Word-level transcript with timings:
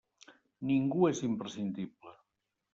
Ningú 0.69 1.05
és 1.11 1.23
imprescindible. 1.29 2.19